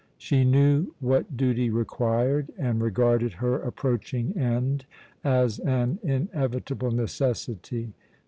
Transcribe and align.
She 0.17 0.43
knew 0.43 0.95
what 0.99 1.37
duty 1.37 1.69
required, 1.69 2.51
and 2.57 2.81
regarded 2.81 3.33
her 3.33 3.59
approaching 3.61 4.35
end 4.35 4.85
as 5.23 5.59
an 5.59 5.99
inevitable 6.01 6.89
necessity. 6.89 7.93